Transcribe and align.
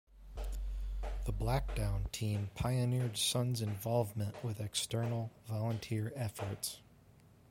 The 1.25 1.31
Blackdown 1.31 2.11
team 2.11 2.49
pioneered 2.55 3.17
Sun's 3.19 3.61
involvement 3.61 4.43
with 4.43 4.59
external, 4.59 5.29
volunteer 5.45 6.11
efforts. 6.15 6.79